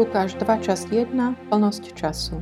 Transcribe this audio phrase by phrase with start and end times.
[0.00, 2.40] Lukáš 2, časť 1, plnosť času.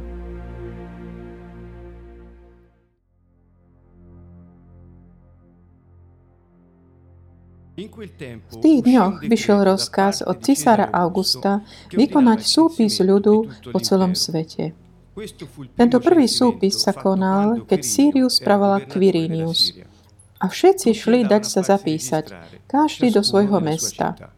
[7.74, 14.78] V tých dňoch vyšiel rozkaz od cisára Augusta vykonať súpis ľudu po celom svete.
[15.74, 19.74] Tento prvý súpis sa konal, keď Sirius spravovala Quirinius.
[20.38, 22.30] A všetci šli dať sa zapísať,
[22.70, 24.37] každý do svojho mesta.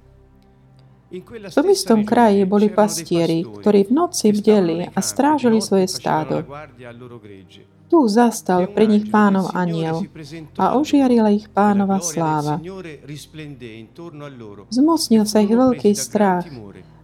[1.11, 6.47] V tom istom kraji boli pastieri, ktorí v noci bdeli a strážili svoje stádo.
[7.91, 10.07] Tu zastal pri nich pánov aniel
[10.55, 12.63] a ožiarila ich pánova sláva.
[14.71, 16.47] Zmocnil sa ich veľký strach,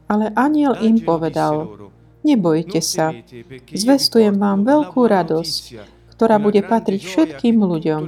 [0.08, 1.76] ale aniel im povedal,
[2.24, 3.12] nebojte sa,
[3.76, 5.64] zvestujem vám veľkú radosť,
[6.18, 8.02] ktorá bude patriť všetkým ľuďom.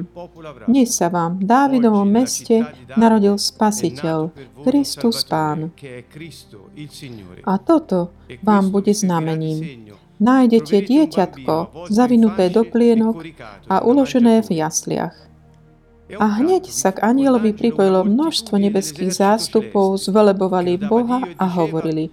[0.65, 2.65] Dnes sa vám v Dávidovom meste
[2.97, 4.33] narodil Spasiteľ,
[4.65, 5.69] Kristus Pán.
[7.45, 8.09] A toto
[8.41, 9.85] vám bude znamením
[10.19, 13.23] nájdete dieťatko zavinuté do plienok
[13.71, 15.15] a uložené v jasliach.
[16.09, 22.09] A hneď sa k anielovi pripojilo množstvo nebeských zástupov, zvelebovali Boha a hovorili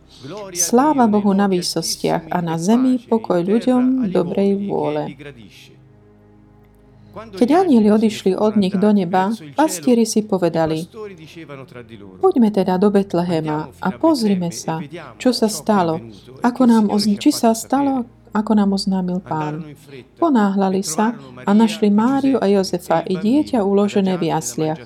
[0.52, 5.16] Sláva Bohu na výsostiach a na zemi pokoj ľuďom dobrej vôle.
[7.16, 10.84] Keď anieli odišli od nich do neba, pastieri si povedali,
[12.20, 14.84] poďme teda do Betlehema a pozrime sa,
[15.16, 15.96] čo sa stalo,
[16.44, 18.04] ako nám ozn- či sa stalo,
[18.36, 19.64] ako nám oznámil pán.
[20.20, 21.16] Ponáhľali sa
[21.48, 24.80] a našli Máriu a Jozefa i dieťa uložené v jasliach.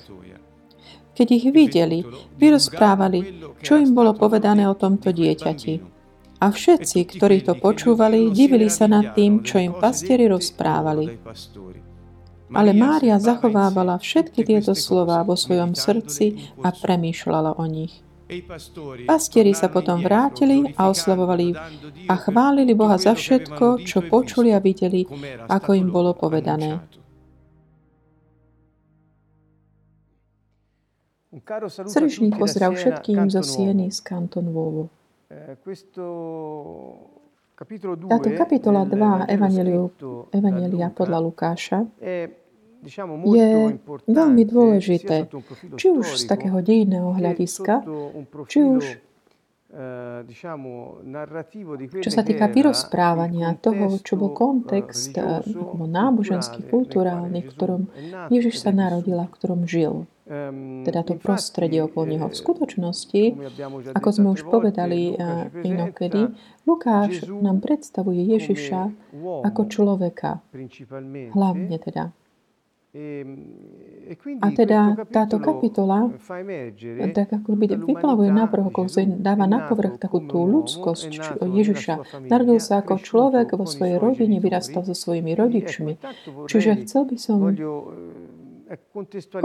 [1.11, 2.07] Keď ich videli,
[2.39, 5.99] vyrozprávali, čo im bolo povedané o tomto dieťati.
[6.41, 11.21] A všetci, ktorí to počúvali, divili sa nad tým, čo im pastieri rozprávali.
[12.51, 18.03] Ale Mária zachovávala všetky tieto slova vo svojom srdci a premýšľala o nich.
[19.07, 21.51] Pastieri sa potom vrátili a oslavovali
[22.07, 25.03] a chválili Boha za všetko, čo počuli a videli,
[25.51, 26.79] ako im bolo povedané.
[31.87, 34.91] Srdečný pozdrav všetkým zo Sieny z Kanton Vovo.
[35.31, 35.55] Eh,
[38.09, 39.31] Táto kapitola 2
[40.31, 41.79] Evangelia podľa Lukáša
[42.81, 43.51] je
[44.09, 45.29] veľmi dôležité,
[45.77, 47.85] či už z takého dejného hľadiska,
[48.49, 48.83] či už
[49.71, 50.25] eh,
[52.01, 57.81] čo sa týka vyrozprávania toho, čo bol kontext eh, náboženský, kulturálny, v ktorom
[58.33, 60.09] Ježiš sa narodil a v ktorom žil.
[60.31, 62.31] Ehm, teda to prostredie okolo neho.
[62.31, 63.23] V skutočnosti,
[63.91, 66.31] ako sme už povedali eh, inokedy,
[66.63, 68.81] Lukáš nám predstavuje Ježiša
[69.43, 70.39] ako človeka.
[71.35, 72.15] Hlavne teda.
[72.91, 73.39] Ehm,
[74.03, 76.11] e a teda táto kapitola
[77.15, 78.83] tak ako by vyplavuje na ako
[79.23, 82.27] dáva na povrch takú tú ľudskosť Ježiša.
[82.27, 86.03] Narodil sa ako človek vo svojej rodine, vyrastal so svojimi rodičmi.
[86.51, 87.39] Čiže chcel by som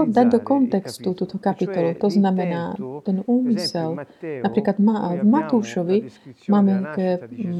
[0.06, 1.98] dať do kontextu túto kapitolu.
[1.98, 3.98] To znamená ten úmysel.
[4.22, 5.98] Napríklad v Matúšovi
[6.46, 6.74] máme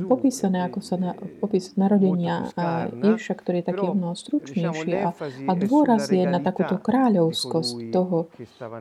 [0.07, 1.11] popísané, ako sa na,
[1.43, 2.47] popis narodenia
[2.95, 5.11] Ježiša, ktorý je taký mnoho stručnejší a,
[5.49, 8.31] a dôraz je na takúto kráľovskosť toho,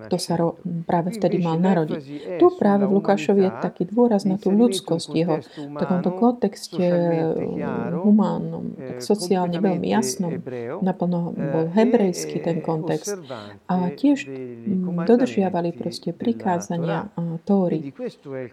[0.08, 2.38] kto sa ro, práve vtedy mal narodiť.
[2.38, 6.86] Tu práve v Lukášovi je taký dôraz na tú ľudskosť jeho v takomto kontexte
[7.96, 10.38] humánnom, tak sociálne veľmi jasnom.
[10.84, 13.16] Naplno bol hebrejský ten kontext kontext.
[13.72, 14.28] A tiež
[15.08, 17.08] dodržiavali proste prikázania
[17.48, 17.96] tóry.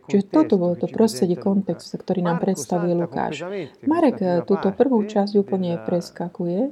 [0.06, 3.42] Čiže toto bolo to prostredie kontextu, ktorý nám predstavuje Lukáš.
[3.82, 6.70] Marek eh, túto prvú časť úplne preskakuje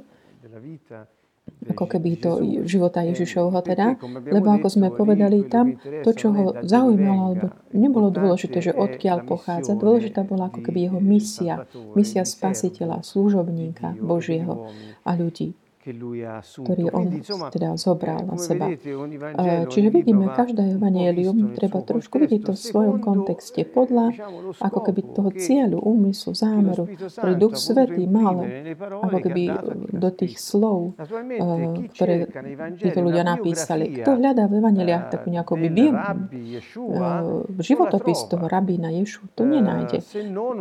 [1.61, 2.31] ako keby to
[2.65, 3.93] života Ježišovho teda,
[4.33, 9.77] lebo ako sme povedali tam, to, čo ho zaujímalo, alebo nebolo dôležité, že odkiaľ pochádza,
[9.77, 14.73] dôležitá bola ako keby jeho misia, misia spasiteľa, služobníka Božieho
[15.05, 15.53] a ľudí.
[15.81, 17.09] Ktorý on
[17.49, 18.69] teda zobral na seba.
[19.67, 24.13] Čiže vidíme, každé evangelium treba trošku vidieť to v svojom kontexte podľa
[24.61, 28.45] ako keby toho cieľu, úmyslu, zámeru, ktorý Duch Svetý mal
[28.77, 29.43] ako keby
[29.89, 30.93] do tých slov,
[31.97, 32.29] ktoré
[32.77, 33.97] títo ľudia napísali.
[34.01, 35.97] Kto hľadá v evaneliách takú nejakú bio,
[37.57, 40.05] životopis toho rabína Ješu, to nenájde.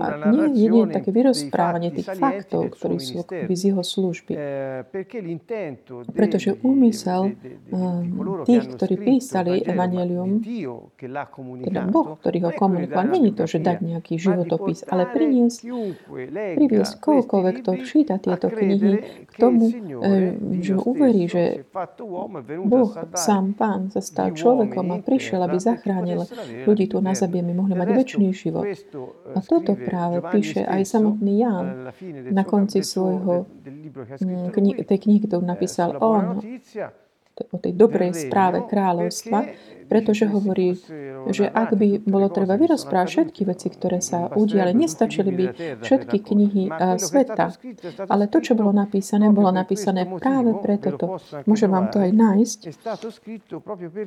[0.00, 4.32] A nie je také vyrozprávanie tých faktov, ktorí sú akoby z jeho služby.
[6.14, 7.34] Pretože úmysel
[8.46, 10.38] tých, ktorí písali Evangelium,
[11.66, 15.58] teda Boh, ktorý ho komunikoval, není to, že dať nejaký životopis, ale priniesť,
[16.54, 18.92] priviesť koľkoľvek, kto číta tieto knihy,
[19.26, 19.72] k tomu,
[20.62, 21.66] že uverí, že
[22.62, 26.22] Boh, sám Pán, sa stal človekom a prišiel, aby zachránil
[26.68, 28.68] ľudí tu na zemi, aby mohli mať väčší život.
[29.34, 31.66] A toto práve píše aj samotný Ján
[32.30, 33.48] na konci svojho
[34.54, 36.38] kni- tej knihy, ktorú napísal on.
[37.40, 39.48] o tej dobrej správe kráľovstva,
[39.90, 40.78] pretože hovorí,
[41.34, 45.44] že ak by bolo treba vyrozprávať všetky veci, ktoré sa udiali, nestačili by
[45.82, 47.58] všetky knihy sveta.
[48.06, 50.94] Ale to, čo bolo napísané, bolo napísané práve preto.
[50.94, 51.18] To.
[51.50, 52.58] Môžem vám to aj nájsť.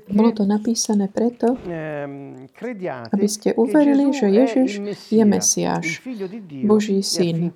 [0.08, 1.60] Bolo to napísané preto,
[3.12, 4.72] aby ste uverili, že Ježiš
[5.12, 6.00] je Mesiáš,
[6.64, 7.52] Boží syn.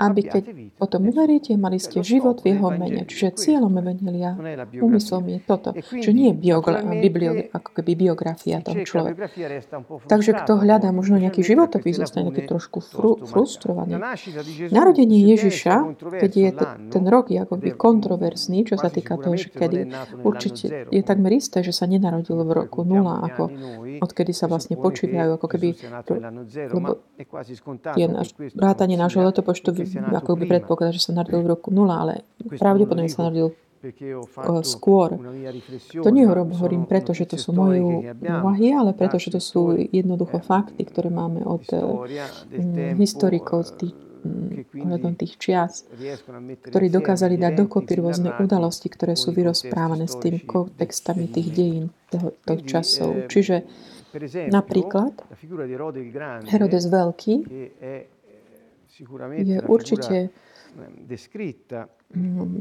[0.00, 0.44] Aby keď
[0.80, 3.04] o tom uveríte, mali ste život v jeho mene.
[3.04, 4.32] Čiže cieľom Evangelia,
[4.80, 6.34] úmyslom je toto, že nie je
[7.52, 9.30] Ako keby biografia toho človeka.
[10.06, 13.98] Takže kto hľadá možno nejaký životopis, zostane taký trošku fru, frustrovaný.
[14.70, 19.34] Narodenie Ježiša, keď je to, ten rok je ako keby kontroverzný, čo sa týka toho,
[19.34, 19.90] že kedy
[20.22, 23.42] určite je takmer isté, že sa nenarodil v roku 0, ako
[24.02, 25.68] odkedy sa vlastne počívajú, ako keby
[26.74, 27.00] lebo
[27.96, 29.74] je naš, vrátanie nášho letopočtu
[30.12, 32.26] ako by predpokladá, že sa narodil v roku 0, ale
[32.58, 33.56] pravdepodobne sa narodil
[34.64, 35.18] skôr.
[36.00, 37.82] To nehovorím preto, že to sú moje
[38.22, 43.92] úvahy, ale preto, že to sú jednoducho fakty, ktoré máme od mm, historikov tých,
[44.24, 45.84] mm, ohľadom tých čias,
[46.64, 52.60] ktorí dokázali dať dokopy rôzne udalosti, ktoré sú vyrozprávané s tým kontextami tých dejín toho
[52.64, 53.28] časov.
[53.28, 53.66] Čiže
[54.48, 55.12] napríklad
[56.46, 57.34] Herodes Veľký
[59.34, 60.30] je určite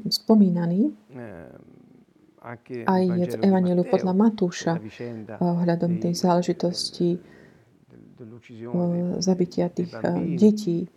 [0.10, 0.94] spomínaný
[2.83, 4.74] aj je v Evangeliu podľa Matúša
[5.39, 7.10] ohľadom tej záležitosti
[9.19, 9.92] zabitia tých
[10.36, 10.88] detí.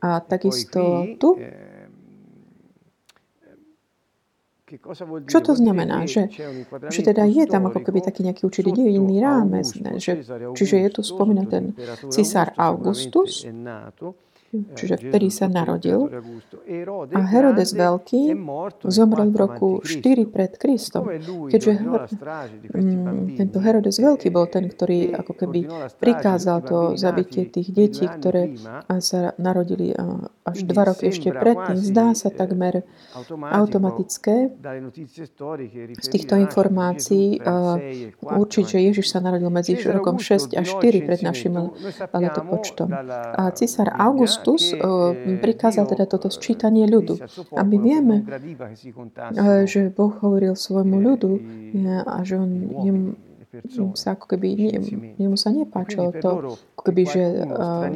[0.00, 1.28] A takisto tu
[5.28, 6.08] čo to znamená?
[6.08, 6.32] Že,
[6.88, 10.00] že teda je tam ako keby taký nejaký určitý dejinný rámec, ne?
[10.00, 10.24] Že,
[10.56, 11.64] čiže je tu spomínaný ten
[12.08, 13.44] cisár Augustus,
[14.52, 16.12] čiže vtedy sa narodil.
[17.16, 18.36] A Herodes Veľký
[18.84, 21.08] zomrel v roku 4 pred Kristom.
[21.48, 25.60] Keďže mm, tento Herodes Veľký bol ten, ktorý ako keby
[25.96, 28.52] prikázal to zabitie tých detí, ktoré
[29.00, 29.96] sa narodili
[30.44, 31.76] až dva roky ešte predtým.
[31.80, 32.84] Zdá sa takmer
[33.32, 34.52] automatické
[35.96, 37.40] z týchto informácií
[38.20, 41.72] určiť, že Ježiš sa narodil medzi rokom 6 a 4 pred našim
[42.12, 42.92] letopočtom.
[43.32, 47.22] A cisár August Kristus eh, prikázal teda toto sčítanie ľudu.
[47.54, 48.26] A my vieme,
[49.64, 51.32] že Boh hovoril svojmu ľudu
[52.02, 52.50] a že on
[53.92, 54.72] sa ako keby, nie,
[55.20, 57.92] jemu sa nepáčilo to, ako keby, že uh,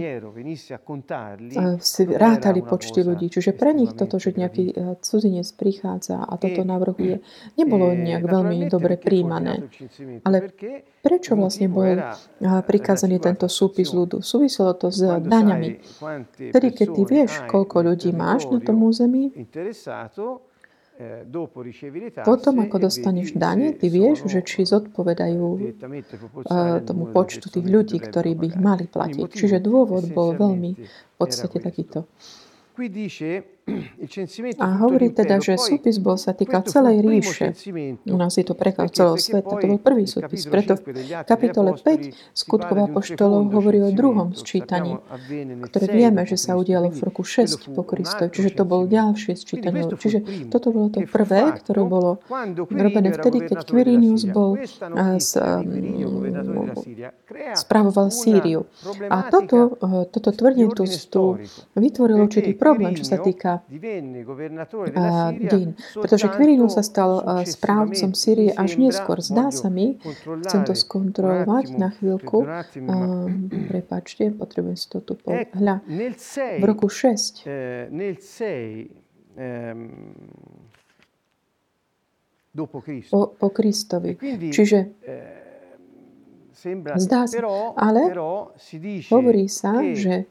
[1.80, 3.32] si rátali počty ľudí.
[3.32, 7.24] Čiže pre nich toto, že nejaký cudzinec prichádza a toto navrhuje,
[7.60, 9.64] nebolo nejak veľmi dobre príjmané.
[10.28, 10.52] Ale
[11.00, 12.04] prečo vlastne bol
[12.42, 14.20] prikázaný tento súpis ľudu?
[14.20, 15.80] Súviselo to s daňami.
[16.52, 20.55] Tedy, keď ty vieš, koľko ľudí máš na tom území, Eh,
[22.24, 28.32] Potom, ako dostaneš dane, ty vieš, že či zodpovedajú uh, tomu počtu tých ľudí, ktorí
[28.32, 29.28] by ich mali platiť.
[29.28, 32.08] Čiže dôvod bol veľmi v podstate takýto.
[34.62, 37.50] A hovorí teda, že súpis bol sa týka celej ríše.
[38.06, 39.58] U nás je to preklad celého sveta.
[39.58, 40.46] To bol prvý súpis.
[40.46, 45.02] Preto v kapitole 5 skutkov apoštolov hovorí o druhom sčítaní,
[45.66, 48.30] ktoré vieme, že sa udialo v roku 6 po Kristovi.
[48.30, 49.82] Čiže to bol ďalšie sčítanie.
[49.90, 52.22] Čiže toto bolo to prvé, ktoré bolo
[52.70, 54.62] robené vtedy, keď Quirinius bol
[55.18, 56.70] s, um,
[57.50, 58.70] spravoval Sýriu.
[59.10, 61.22] A toto, uh, toto tvrdenie tu, tu
[61.74, 63.55] vytvorilo určitý problém, čo sa týka
[65.36, 65.70] dejín.
[65.94, 69.20] Pretože Quirinus sa stal správcom Syrie až neskôr.
[69.22, 69.98] Zdá sa mi,
[70.46, 72.44] chcem to skontrolovať na chvíľku.
[73.68, 75.80] Prepačte, potrebujem si to tu pohľa.
[76.60, 77.46] V roku 6
[79.36, 80.16] ehm,
[82.56, 83.12] dopo Cristo.
[83.12, 84.16] po, po Kristovi.
[84.16, 85.46] E Čiže eh,
[86.56, 87.36] sembra, Zdá sa,
[87.76, 88.16] ale
[89.12, 90.24] hovorí sa, že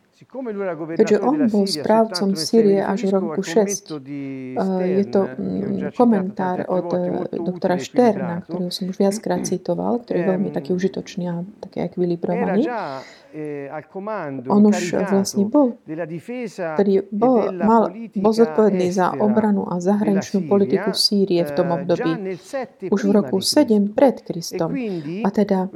[0.95, 3.51] keďže governatore on della bol Siria správcom soltanto nel Sýrie až v roku al 6,
[3.51, 4.19] commento di
[4.55, 9.99] Uh, je to mm, komentár od eh, doktora e Šterna, ktorého som už viackrát citoval,
[9.99, 12.63] ktorý je veľmi Ehm, taký užitočný a taký ekvilibrovaný.
[13.35, 13.67] eh,
[14.47, 20.95] On už vlastne bol, ktorý e bol, mal, bol zodpovedný za obranu a zahraničnú politiku
[20.95, 22.11] Sýrie v tom eh, období.
[22.15, 23.67] già nel 7 Už v roku di Cristo.
[23.67, 24.69] 7 pred E Kristom.
[25.27, 25.67] A teda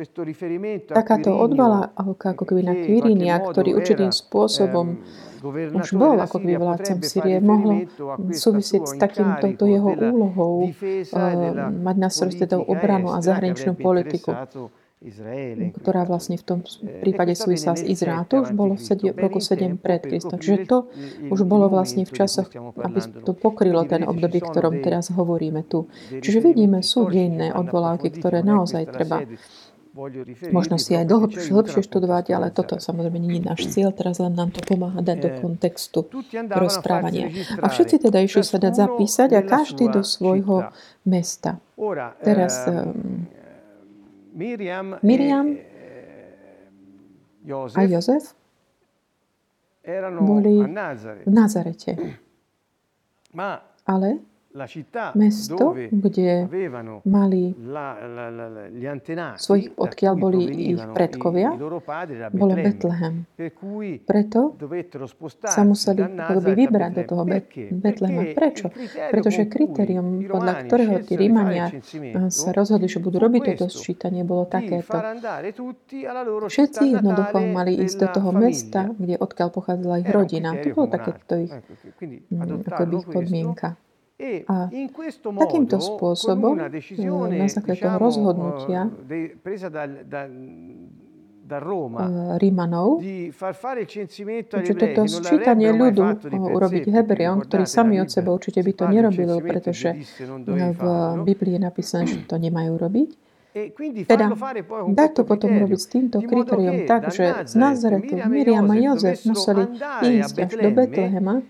[0.88, 5.02] takáto odvolávka ako keby na Quirinia, ktorý určitým spôsobom
[5.74, 7.88] už bol ako keby vládcom Sýrie, mohlo
[8.30, 11.10] súvisieť s takýmto incarico jeho úlohou eh,
[11.72, 14.36] mať na starosti teda obranu a zahraničnú politiku,
[15.80, 18.28] ktorá vlastne v tom Eh, prípade e questo súvisela s Izraelom.
[18.28, 20.38] 7 To už bolo v, roku ben in 7 tempo pred Kristom.
[20.44, 20.78] Čiže to
[21.32, 25.88] už bolo vlastne v časoch, aby to pokrylo ten sono ktorom teraz hovoríme tu.
[26.12, 29.24] Čiže vidíme, sú vanno odvolávky, ktoré naozaj treba
[30.54, 34.38] možno si aj dlho, hĺbšie študovať, ale toto samozrejme nie je náš cieľ, teraz len
[34.38, 36.00] nám to pomáha dať do Eh, kontextu
[36.52, 37.32] rozprávania.
[37.64, 40.70] A všetci teda išli sa dať zapísať a každý do svojho
[41.08, 41.60] mesta.
[42.22, 43.26] Teraz ehm,
[44.36, 45.64] Miriam, Miriam e
[47.48, 48.24] eh, a Josef Jozef
[50.22, 50.62] boli
[51.26, 52.20] v Nazarete.
[53.90, 54.22] Ale
[55.16, 56.48] mesto, kde
[57.04, 57.54] mali
[59.36, 60.42] svojich, odkiaľ boli
[60.74, 61.54] ich predkovia,
[62.32, 63.28] bolo Betlehem.
[64.08, 64.42] Preto
[65.44, 67.74] sa museli a vybrať do toho Bet- Perché?
[67.74, 68.22] Betlema.
[68.22, 68.68] Perché Prečo?
[69.10, 71.72] Pretože kritérium, podľa ktorého tí Rímania
[72.30, 74.94] sa rozhodli, že budú robiť toto sčítanie, bolo takéto.
[76.46, 80.50] Všetci jednoducho mali ísť do toho mesta, kde odkiaľ pochádzala ich rodina.
[80.56, 83.68] To bolo takéto ich, mm, ako adottarlo ich podmienka.
[84.20, 84.68] E A
[85.40, 89.40] takýmto spôsobom, na základe toho rozhodnutia eh,
[91.50, 93.00] Roma eh, Rímanov,
[94.60, 96.04] že toto sčítanie ľudu
[96.36, 99.90] urobiť Hebreom, ktorí sami od seba určite by to nerobili, pretože
[100.52, 100.82] v.
[101.26, 103.10] Biblii je napísané, že to nemajú robiť.
[103.50, 103.74] E
[104.06, 104.30] Teda
[104.94, 108.78] dať to potom robiť s týmto kritériom tak, že z Nazaret Nazaretu Miriam Miriam e
[108.78, 109.64] a Jozef museli
[110.22, 111.42] ísť až do Betlehema,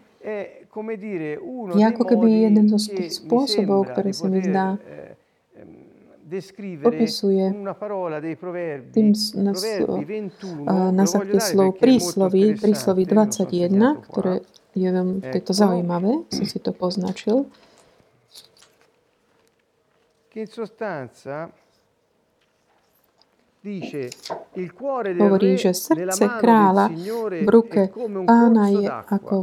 [1.75, 4.77] je ako keby jeden zo spôsobov, ktoré sa mi zdá,
[6.85, 7.45] opisuje
[8.93, 13.31] tým na, s- proverbi 21, a na lo voglio základe slov prísloví, prísloví interessante, non
[13.33, 14.05] so se 21, segnato qua.
[14.05, 14.33] ktoré
[14.71, 15.57] je veľmi Eccolo.
[15.57, 17.49] zaujímavé, som si to poznačil,
[25.19, 26.85] hovorí, že srdce kráľa
[27.41, 27.91] v ruke
[28.23, 29.37] pána je ako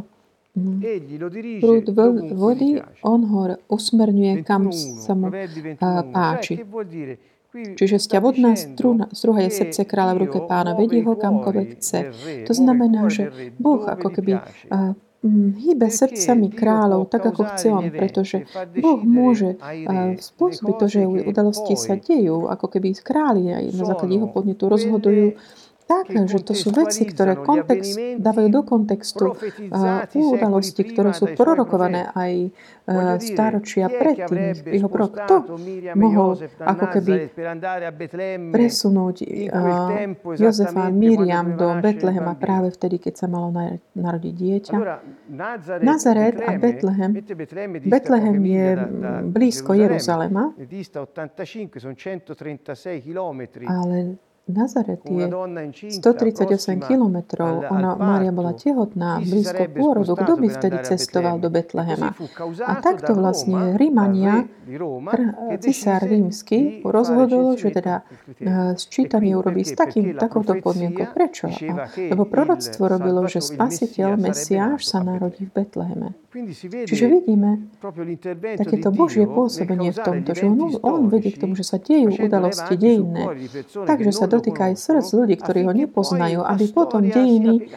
[0.56, 1.86] mm, prúd
[2.32, 6.54] vody, on ho usmerňuje, kam 21, sa mu 21, páči.
[7.56, 11.68] Čiže sta vodná dicendo struna, struha je srdce kráľa v ruke pána, vedie ho kamkoľvek
[11.80, 11.98] chce.
[12.44, 14.44] To znamená, že Boh ako keby
[15.24, 20.86] mm, hýbe srdcami kráľov tak, ako chce on, pretože e Boh môže re spôsobiť to,
[20.86, 25.40] že udalosti sa dejú, ako keby králi aj na základe jeho podnetu rozhodujú
[25.86, 32.10] tak, že to sú veci, ktoré kontext, dávajú do kontextu profetizzati udalosti, ktoré sú prorokované
[32.10, 32.32] aj
[32.86, 35.14] Voglio a, dire, stáročia chi è che predtým jeho prorok.
[35.26, 37.34] E mohol ako keby
[38.54, 39.16] presunúť
[39.90, 44.74] tempo Jozefa a Miriam do Betlehema práve vtedy, keď sa malo nar- narodiť dieťa.
[45.82, 47.10] Nazaret, a Betlehem.
[47.90, 53.66] Betlehem je mm, blízko Jeruzalema, ne dista 85, sono 136 chilometri.
[53.66, 57.66] ale Nazaret je donna incinta 138 prossima kilometrov.
[57.66, 60.14] Ona, Mária bola tehotná, blízko pôrodu.
[60.14, 61.50] Kto by vtedy cestoval do?
[61.50, 62.14] Betlehema?
[62.62, 64.46] A takto vlastne Rímania,
[65.58, 68.06] cisár rímsky, rozhodol, že teda
[68.78, 71.10] sčítanie E quindi urobí s takým, takouto podmienkou.
[71.10, 71.50] Prečo?
[71.96, 76.14] lebo proroctvo robilo, že spasiteľ, Mesiáš sa narodí v Betleheme.
[76.86, 77.66] Čiže vidíme
[78.60, 82.76] takéto Božie pôsobenie v tomto, že on, on vedie k tomu, že sa dejú udalosti
[82.76, 83.24] dejinné,
[83.72, 87.72] takže sa lo dotýka aj srdc ľudí, ktorí ho nepoznajú, aby potom dejiny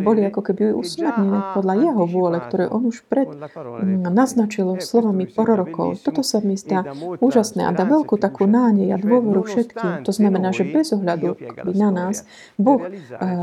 [0.00, 3.96] boli ako keby usmernené podľa jeho vôle, ktoré on už pred con la parola dei
[3.98, 4.14] profeti.
[4.14, 5.88] naznačil questo slovami prorokov.
[6.00, 6.86] Toto sa mi zdá
[7.18, 10.06] úžasné a dá veľkú takú nádej a dôveru všetkým.
[10.06, 11.36] To znamená, že bez ohľadu,
[11.74, 12.24] na nás,
[12.56, 12.80] Boh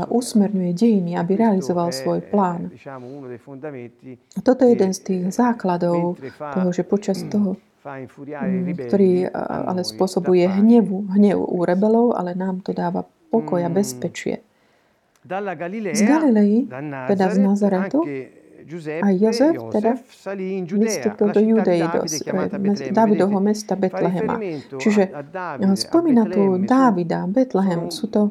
[0.08, 2.72] usmerňuje dejiny, aby realizoval svoj plán.
[4.40, 11.08] toto je jeden z tých základov toho, že počas toho Mm, ktorý ale spôsobuje hnevu,
[11.16, 14.44] hnev u rebelov, ale nám to dáva pokoj a bezpečie.
[15.24, 16.68] Z Galilei,
[17.08, 18.04] teda z Nazaretu,
[19.02, 19.98] a Jozef teda
[20.78, 24.38] vystúpil do Judei, do eh, Davidovho mesta Betlehema.
[24.78, 25.10] Čiže
[25.74, 28.30] spomína tu Dávida, Betlehem, sú to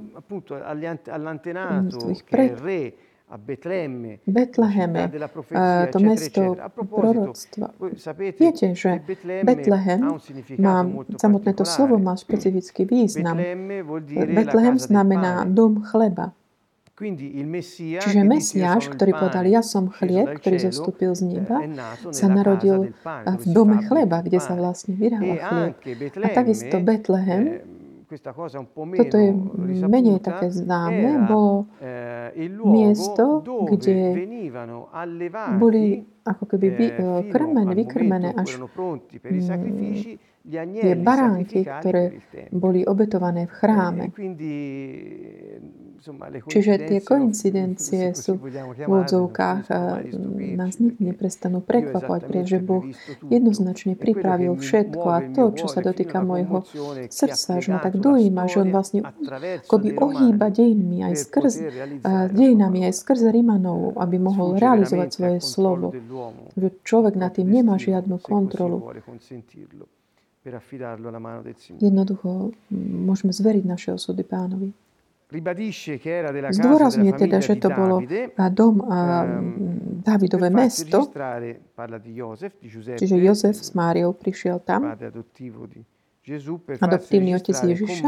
[2.13, 2.55] ich pred,
[3.37, 5.11] Betleheme,
[5.51, 6.57] eh, to mesto
[6.89, 7.69] proroctva.
[8.17, 9.05] Viete, že
[9.45, 10.17] Betlehem
[10.57, 10.81] má,
[11.13, 13.37] samotné to slovo má špecifický význam.
[14.09, 16.33] Betlehem znamená dom chleba.
[16.99, 21.63] Čiže Mesiáš, ktorý povedal, ja som chlieb, ktorý zostúpil z neba,
[22.11, 22.91] sa narodil
[23.23, 25.73] v dome chleba, kde sa vlastne vyrába chlieb.
[26.19, 27.63] A takisto Betlehem
[28.97, 29.31] toto je
[29.85, 31.69] menej také známe, bolo
[32.65, 34.25] miesto, kde
[35.61, 36.87] boli ako keby vy,
[37.29, 38.65] krmené, vykrmené až mm,
[40.81, 42.17] tie baránky, ktoré
[42.49, 44.05] boli obetované v chráme.
[46.47, 49.77] Čiže tie koincidencie sú v odzovkách eh,
[50.55, 52.87] nás nikdy neprestanú prekvapovať, pretože Boh
[53.27, 56.63] jednoznačne pripravil všetko a to, čo sa dotýka môjho
[57.11, 58.99] srdca, že ma tak dojíma, že on vlastne
[59.67, 61.53] akoby ohýba dejinmi aj skrz,
[62.31, 65.91] dejinami aj skrz Rimanov, aby mohol realizovať svoje slovo.
[66.55, 68.87] Že človek nad tým nemá žiadnu kontrolu.
[71.83, 74.71] Jednoducho môžeme zveriť naše osudy pánovi.
[76.49, 78.01] Zdôrazňuje teda, že to bolo
[78.49, 79.29] dom a
[79.99, 81.05] Dávidové mesto,
[82.97, 84.89] čiže Jozef s Máriou prišiel tam,
[86.79, 88.07] adoptívny otec Ježiša,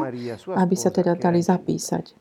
[0.54, 2.18] aby sa teda dali zapísať.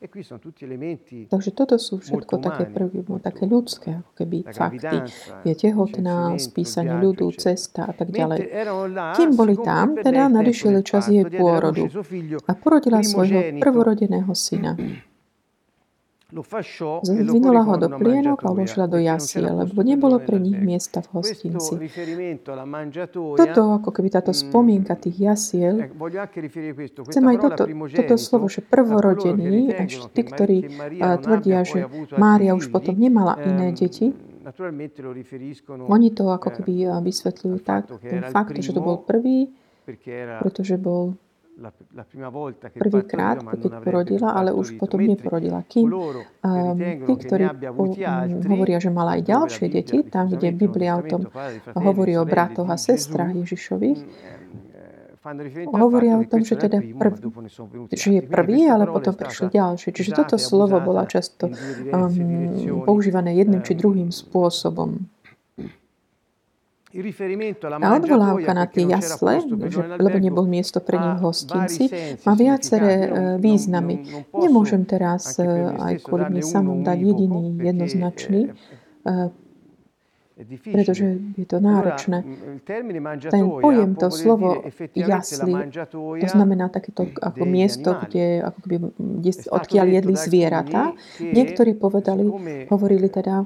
[1.29, 4.97] Takže toto sú všetko také prvky, také ľudské, ako keby fakty.
[5.45, 8.49] Je tehotná, spísanie ľudu, cesta a tak ďalej.
[9.19, 11.91] Kým boli tam, teda nadišiel čas jej pôrodu
[12.47, 14.79] a porodila svojho prvorodeného syna.
[16.31, 21.75] Vyvinula ho do plienok a uložila do jasie, lebo nebolo pre nich miesta v hostinci.
[23.15, 25.91] Toto, ako keby táto spomienka tých jasiel,
[27.11, 32.95] chcem aj toto, toto slovo, že prvorodení, až tí, ktorí tvrdia, že Mária už potom
[32.95, 34.15] nemala iné deti,
[35.91, 39.53] oni to ako keby vysvetľujú tak, ten fakt, že to bol prvý,
[40.41, 41.19] pretože bol
[42.79, 45.61] prvýkrát, keď porodila, ale už potom neporodila.
[45.69, 47.45] Kým ehm, tí, ktorí
[47.77, 51.29] po, mm, hovoria, že mala aj ďalšie deti, tam, kde Biblia o tom
[51.77, 54.01] hovorí o bratoch a sestrách Ježišových,
[55.69, 57.13] hovoria o tom, že teda prv,
[57.93, 59.93] že je prvý, ale potom prišli ďalší.
[59.93, 64.97] Čiže toto slovo bolo často um, používané jedným či druhým spôsobom.
[66.91, 71.83] A odvolávka na tie jasle, že, lebo nebol miesto pre ním v hostinci,
[72.27, 74.27] má viaceré eh, významy.
[74.35, 79.31] Nemôžem teraz eh, aj kvôli mne samom dať jediný jednoznačný eh,
[80.47, 82.25] pretože je to náročné.
[83.31, 85.55] Ten pojem, to slovo jasli,
[85.95, 88.77] to znamená takéto ako miesto, kde, ako keby,
[89.53, 90.97] odkiaľ jedli zvieratá.
[91.21, 92.25] Niektorí povedali,
[92.69, 93.45] hovorili teda,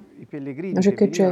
[0.80, 1.26] že keďže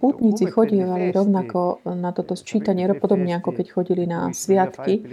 [0.00, 5.04] pútnici chodievali rovnako na toto sčítanie, podobne ako keď chodili na sviatky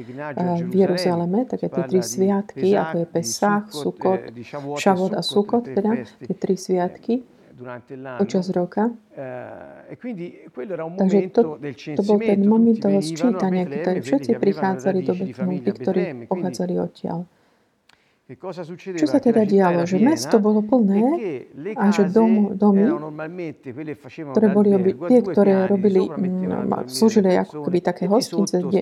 [0.64, 4.22] v Jeruzaleme, také tie tri sviatky, ako je Pesach, Sukot,
[4.80, 7.33] Šavod a Sukot, teda tie tri sviatky,
[8.18, 8.90] počas roka.
[10.98, 11.42] Takže to,
[11.98, 17.30] to bol ten moment toho sčítania, keď všetci prichádzali do Bethumu, tí, ktorí pochádzali odtiaľ.
[18.98, 19.86] Čo sa teda dialo?
[19.86, 21.02] Že mesto bolo plné
[21.76, 22.90] a že dom, domy,
[24.32, 26.08] ktoré boli obi- tie, ktoré robili,
[26.90, 28.82] slúžili ako keby také hostince, kde,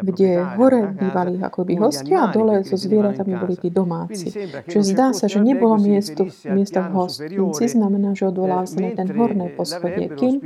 [0.00, 4.30] kde hore bývali ako keby hostia a dole so zvieratami boli tí domáci.
[4.66, 9.08] Čiže zdá sa, že nebolo miesto, miesta v hostinci, znamená, že odvolal sa na ten
[9.10, 10.44] horné poschodie, kým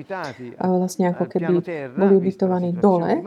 [0.58, 1.54] vlastne ako keby
[1.94, 3.20] boli ubytovaní dole.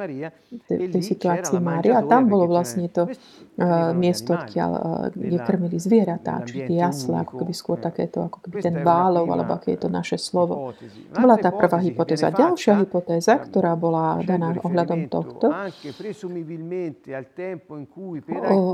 [0.68, 3.10] v tej situácii Mária a tam bolo vlastne to
[3.58, 4.72] Eh, miesto, odkiaľ,
[5.18, 9.26] kde eh, zvieratá, čiže tie jasle, ako keby skôr eh, takéto, ako keby ten bálov,
[9.26, 10.78] alebo aké je to naše slovo.
[10.78, 12.30] To bola tá prvá hypotéza.
[12.30, 15.50] Ďalšia hypotéza, ktorá bola daná ohľadom tohto,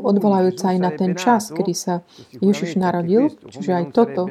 [0.03, 2.03] odvolajúca aj na ten čas, kedy sa
[2.35, 4.27] e Ježiš narodil, čiže aj toto,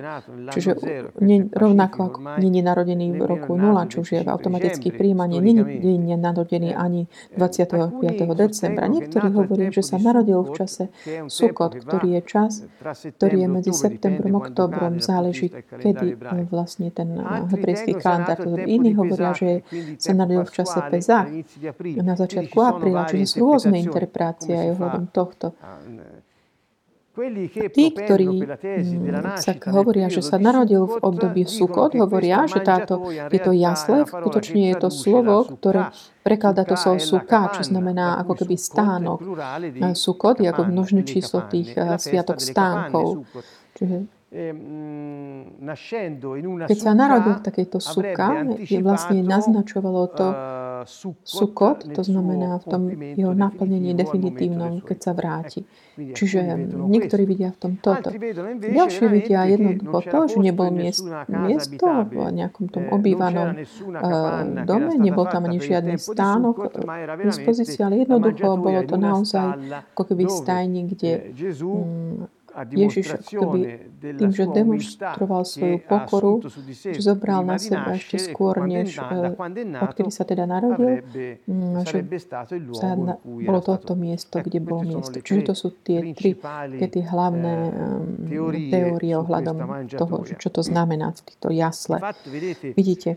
[0.53, 0.77] čiže
[1.25, 7.09] ne, rovnako ako není narodený v roku 0, čiže je automaticky príjmanie, není narodený ani
[7.41, 8.05] 25.
[8.37, 8.85] decembra.
[8.93, 10.83] Niektorí hovoria, že sa narodil v čase
[11.29, 12.53] Sukot, ktorý je čas,
[13.19, 18.43] ktorý je medzi septembrom a októbrom, záleží, kedy e, vlastne ten e, hebrejský kalendár.
[18.63, 19.63] Iní hovoria, že
[19.99, 21.29] sa narodil v čase Pezach
[21.83, 25.55] na začiatku apríla, čiže sú rôzne interpretácie aj ohľadom tohto.
[27.13, 33.53] Tí, ktorí mm, sa hovoria, že sa narodil v období Sukot, hovoria, že táto, tieto
[33.53, 35.93] jasle, skutočne je to slovo, ktoré
[36.25, 39.21] prekladá to slovo suka, čo znamená ako keby stánok.
[39.93, 43.29] Sukot je ako množné číslo tých eh, sviatok stánkov.
[43.77, 45.61] Čiže Ehm,
[46.65, 50.37] Keď sa narodil v takejto suka, je vlastne naznačovalo to eh,
[51.25, 55.65] sukot, to znamená v tom jeho naplnení definitívnom, keď sa vráti.
[55.97, 58.09] Čiže niektorí vidia v tom toto.
[58.59, 65.29] Ďalšie vidia jednoducho to, že nebol miest, miesto v nejakom tom obývanom uh, dome, nebol
[65.29, 69.61] tam ani žiadny stánok v dispozícii, ale jednoducho bolo to naozaj
[69.93, 71.11] ako keby stajník, kde
[71.61, 73.61] um, Ježiš akoby
[73.99, 76.33] tým, že demonstroval svoju pokoru,
[76.73, 79.33] že zobral na seba ešte skôr, než eh,
[79.81, 81.01] odkedy sa teda narodil,
[81.49, 81.99] mm, že
[82.77, 85.19] sa na, bolo toto miesto, kde bolo miesto.
[85.19, 86.37] Čiže to sú tie tri
[86.93, 91.97] tie hlavné um, teórie ohľadom toho, čo to znamená v týchto jasle.
[92.77, 93.17] Vidíte,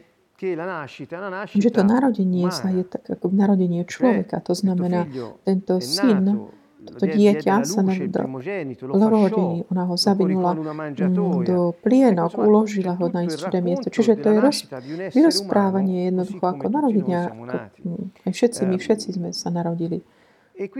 [1.55, 4.43] že to narodenie sa je tak ako narodenie človeka.
[4.43, 5.07] To znamená,
[5.47, 6.51] tento syn
[6.85, 10.53] toto dieťa sa narodilo, ona ho zavinula
[11.41, 13.89] do plienok, uložila ho na isté miesto.
[13.89, 14.57] Čiže to je roz,
[15.11, 17.33] vyrozprávanie jednoducho ako narodenia.
[18.23, 20.05] Všetci, my všetci sme sa narodili.
[20.55, 20.71] E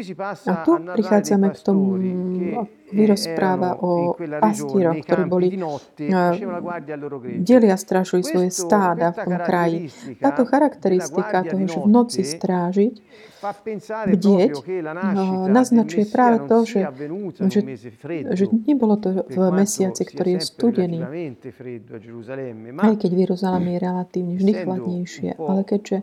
[0.48, 2.00] A tu prichádzame k tomu,
[2.96, 5.48] vyrozpráva o pastieroch, ktorí boli
[7.44, 9.78] delia strážujú svoje stáda v tom kraji.
[10.24, 12.94] Táto charakteristika toho, že v noci strážiť,
[14.16, 14.54] bdieť,
[15.52, 16.80] naznačuje práve to, že,
[17.52, 17.60] že,
[18.32, 21.00] že nebolo to v mesiaci, ktorý je studený,
[22.80, 25.98] aj keď v Jeruzaleme je relatívne vždy chladnejšie, ale keďže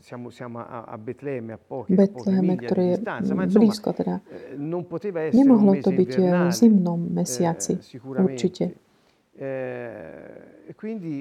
[0.00, 3.04] siamo, siamo a, a Betlemme, a poche, Betlemme, ktoré je
[3.52, 4.24] blízko teda.
[4.32, 4.56] Eh,
[5.36, 8.64] Nemohlo to byť v zimnom mesiaci, eh, určite.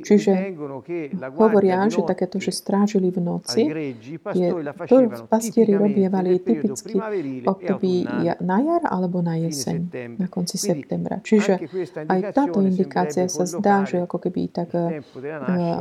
[0.05, 0.31] Čiže
[1.35, 3.63] hovoria, že takéto, že strážili v noci,
[4.37, 4.47] je,
[4.85, 6.97] to pastieri robievali typicky
[7.45, 8.05] období
[8.41, 9.77] na jar alebo na jeseň,
[10.17, 11.19] na konci septembra.
[11.25, 11.57] Čiže
[12.05, 14.69] aj táto indikácia sa zdá, že ako keby tak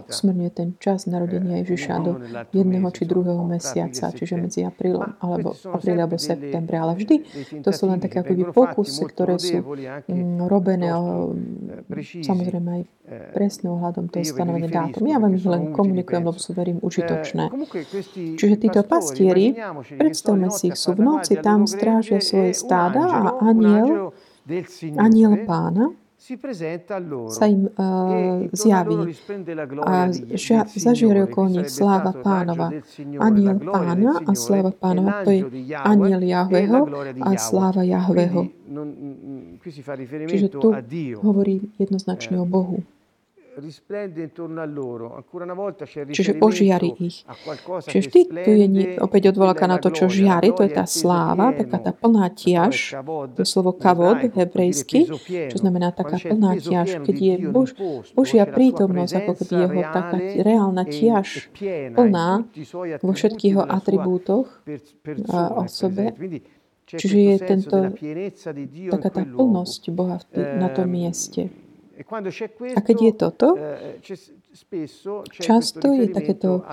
[0.09, 2.12] usmerňuje ten čas narodenia Ježiša do
[2.55, 6.81] jedného či druhého mesiaca, čiže medzi aprílom alebo apríl alebo septembre.
[6.81, 7.16] Ale vždy
[7.61, 9.61] to sú len také akoby pokusy, ktoré sú
[10.49, 10.88] robené
[12.25, 12.83] samozrejme aj
[13.35, 15.11] presne presne ohľadom toho stanovenia dátum.
[15.11, 17.51] Ja vám ich len komunikujem, lebo sú, verím, užitočné.
[18.39, 19.59] Čiže títo pastieri,
[19.99, 24.15] predstavme si ich, sú v noci, tam strážia svoje stáda a aniel,
[24.95, 25.91] aniel pána
[27.33, 29.17] sa im uh, zjaví
[29.83, 32.71] a ža, zažiari okolo nich sláva pánova.
[33.19, 35.43] Aniel pána a sláva pánova, to je
[35.75, 36.87] aniel Jahveho
[37.25, 38.53] a sláva Jahveho.
[40.29, 40.69] Čiže tu
[41.25, 42.85] hovorí jednoznačne o Bohu.
[46.11, 47.27] Čiže ožiari ich.
[47.91, 48.67] Čiže vždy tu je
[49.03, 52.95] opäť odvolaka na to, čo žiari, to je tá sláva, taká tá plná tiaž,
[53.35, 55.11] to je slovo kavod hebrejsky,
[55.51, 57.75] čo znamená taká plná tiaž, keď je Bož,
[58.15, 61.51] Božia prítomnosť, ako keby jeho taká reálna tiaž
[61.95, 62.47] plná
[63.03, 64.47] vo všetkých jeho atribútoch
[65.31, 66.15] a osobe.
[66.91, 67.79] Čiže je tento,
[68.91, 71.51] taká tá plnosť Boha na tom mieste.
[72.01, 73.49] E A keď je toto,
[75.37, 76.65] často je takéto,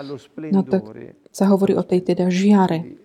[0.55, 0.87] no tak
[1.35, 2.95] sa hovorí o tej teda žiare.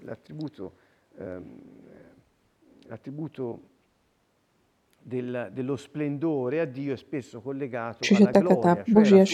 [7.99, 9.27] Čiže taká tá Božia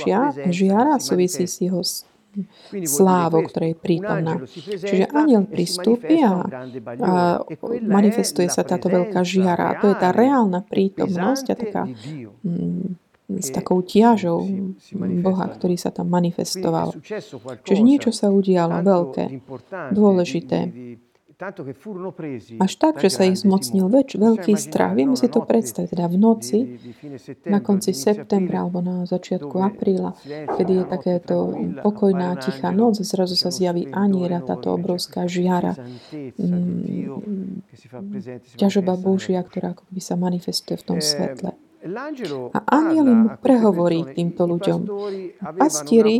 [0.48, 1.84] žiara súvisí s jeho
[2.84, 4.34] slávou, ktorá je prítomná.
[4.48, 6.44] Čiže aniel pristúpi a,
[7.02, 7.12] a
[7.82, 9.74] manifestuje sa táto veľká žiara.
[9.74, 14.48] A to je tá reálna prítomnosť a taká mm, s takou tiažou
[15.20, 16.96] Boha, ktorý sa tam manifestoval.
[17.64, 19.24] Čiže niečo sa udialo veľké,
[19.92, 20.58] dôležité.
[22.58, 24.98] Až tak, že sa ich zmocnil väč, veľký strach.
[24.98, 25.94] Vieme si to predstaviť.
[25.94, 26.58] Teda v noci,
[27.46, 31.36] na konci septembra alebo na začiatku apríla, kedy je takéto
[31.86, 35.78] pokojná, tichá noc, zrazu sa zjaví aniera, táto obrovská žiara,
[36.10, 37.62] mm,
[38.58, 41.54] ťažoba Božia, ktorá by sa manifestuje v tom svetle.
[42.50, 44.90] A aniel im prehovorí týmto ľuďom.
[45.54, 46.18] Pastieri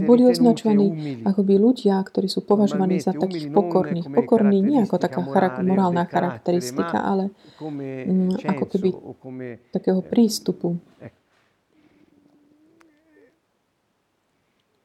[0.00, 4.08] boli označovaní ako by ľudia, ktorí sú považovaní za takých pokorných.
[4.08, 7.28] Pokorní nie ako taká charak- morálna charakteristika, ale
[7.60, 8.88] mm, ako keby
[9.76, 10.80] takého prístupu.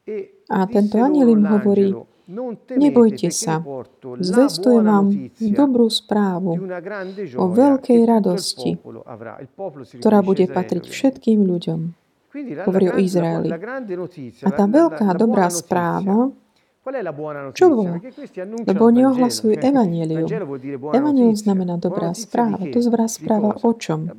[0.03, 1.95] E A tento aniel im hovorí,
[2.69, 3.57] Nebojte sa,
[4.21, 6.61] zvestujem vám dobrú správu
[7.41, 8.77] o veľkej radosti,
[9.97, 11.98] ktorá bude patriť všetkým ľuďom.
[12.65, 13.49] Hovorí o Izraeli.
[14.45, 16.29] A tá veľká dobrá správa
[17.53, 18.01] čo bolo?
[18.65, 20.25] Lebo oni ohlasujú evanílium.
[20.89, 22.57] Evanílium znamená dobrá správa.
[22.57, 24.09] To dobrá správa o čom?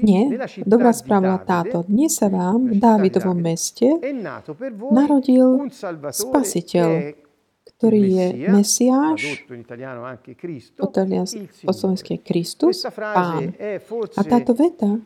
[0.00, 0.22] Nie,
[0.64, 1.84] dobrá správa táto.
[1.84, 4.00] Dnes sa vám v Dávidovom meste
[4.88, 5.68] narodil
[6.08, 6.88] Spasiteľ,
[7.80, 9.48] ktorý je Mesiáš,
[11.64, 13.56] po slovensky je Kristus, Pán.
[14.20, 15.00] A táto veta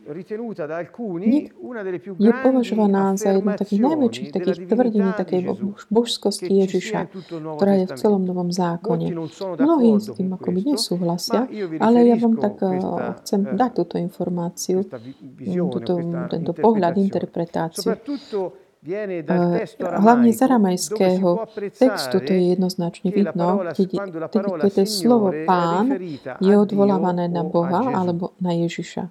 [2.19, 5.41] je považovaná za jednu takých najväčších takých tvrdení takej
[5.87, 9.07] božskosti Ježiša, ktorá je v celom Novom zákone.
[9.55, 11.47] Mnohí s tým akoby nesúhlasia,
[11.79, 12.75] ale ja vám tak eh,
[13.23, 14.83] chcem dať túto informáciu,
[15.71, 15.93] túto,
[16.27, 17.95] tento pohľad, interpretáciu.
[18.85, 21.29] Eh, hlavne z aramajského
[21.73, 23.89] textu to je jednoznačne vidno, keď,
[24.29, 25.89] keď to slovo pán
[26.37, 29.09] je odvolávané na Boha alebo na Ježiša.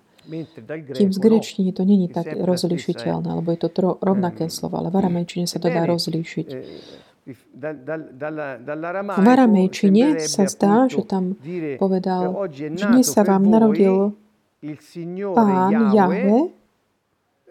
[0.94, 4.96] Kým z grečtiny to není tak rozlišiteľné, lebo je to tro, rovnaké slovo, ale v
[5.04, 6.48] aramejčine sa to dá rozlíšiť.
[6.48, 7.34] Eh,
[9.18, 11.34] v aramejčine sa zdá, že tam
[11.82, 14.14] povedal, že dnes sa vám narodil
[15.34, 16.63] pán Jahve, Eh,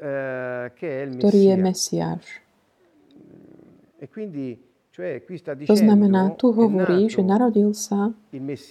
[0.03, 2.23] ktorý je Mesiáš.
[5.65, 8.13] To znamená, tu hovorí, že narodil sa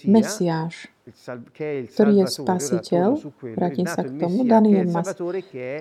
[0.07, 0.87] Mesiáš,
[1.91, 3.07] ktorý je spasiteľ,
[3.57, 5.07] vrátim sa k tomu, daný je mas,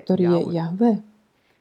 [0.02, 1.11] ktorý je Jahve.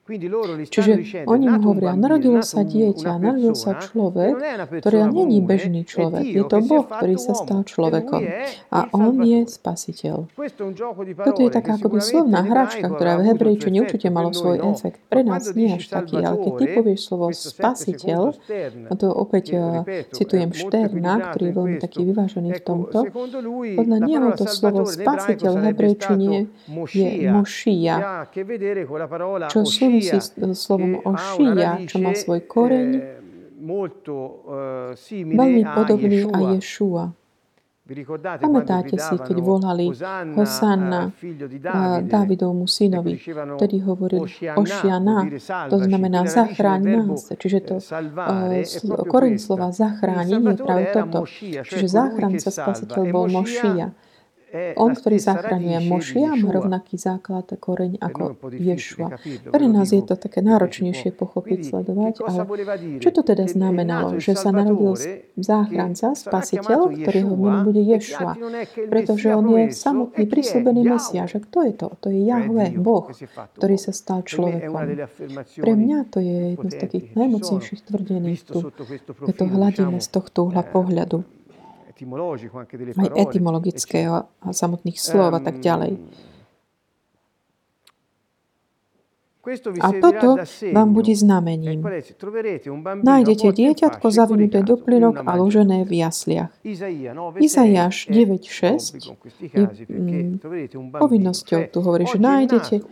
[0.02, 4.34] Čiže oni mu hovoria, narodilo sa dieťa, narodil sa človek,
[4.82, 6.26] ktorý není bežný človek.
[6.26, 8.26] Je to Boh, ktorý sa stal človekom.
[8.74, 10.26] A on je spasiteľ.
[11.22, 15.06] Toto je taká akoby slovná hračka, ktorá v hebrejčine určite malo svoj efekt.
[15.06, 18.22] Pre nás nie až taký, ale keď ty povieš slovo spasiteľ,
[18.90, 23.00] a to opäť uh, citujem Šterna, ktorý je veľmi taký vyvážený v tomto,
[23.78, 26.50] podľa neho to slovo spasiteľ v hebrejčine
[26.90, 28.26] je Mošia,
[29.46, 32.90] čo sú súvisí s slovom Ošia, čo má svoj koreň,
[35.12, 37.12] veľmi podobný a Ješua.
[38.40, 39.92] Pamätáte si, keď volali
[40.32, 41.12] Hosanna
[42.08, 43.20] Davidovmu synovi,
[43.60, 45.28] ktorý hovoril Ošiana,
[45.68, 47.36] to znamená zachráň nás.
[47.36, 47.76] Čiže to
[49.12, 51.28] koreň slova zachrániť je práve toto.
[51.68, 53.92] Čiže záchranca spasiteľ bol Mošia.
[54.76, 59.16] On, ktorý zachraňuje Mošia, má rovnaký základ a koreň ako Ješua.
[59.48, 62.42] Pre nás je to také náročnejšie pochopiť, sledovať, ale
[63.00, 64.20] čo to teda znamenalo?
[64.20, 64.96] Že sa narodil
[65.40, 68.36] záchranca, spasiteľ, ktorého meno bude Ješua.
[68.92, 71.38] Pretože on je samotný prísľubený Mesiáš.
[71.38, 71.88] A kto je to?
[72.04, 73.08] To je Jahve, Boh,
[73.56, 75.08] ktorý sa stal človekom.
[75.64, 78.68] Pre mňa to je jedno z takých najmocnejších tvrdení tu,
[79.26, 81.24] keď to hľadíme z tohto uhla pohľadu
[82.98, 85.98] aj etymologického a samotných slov a tak ďalej.
[89.82, 90.38] A toto
[90.70, 91.82] vám bude znamením.
[93.02, 96.54] Nájdete dieťatko zavinuté do plynok a ložené v jasliach.
[97.42, 99.02] Izaiáš 9.6
[99.42, 100.46] je mm,
[100.94, 101.74] povinnosťou.
[101.74, 102.86] Tu hovorí, že nájdete,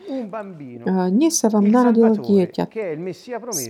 [1.13, 2.65] dnes sa vám narodil dieťa,